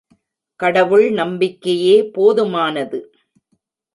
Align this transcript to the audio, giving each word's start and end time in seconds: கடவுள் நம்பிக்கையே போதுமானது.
கடவுள் 0.59 1.05
நம்பிக்கையே 1.11 1.97
போதுமானது. 2.17 2.99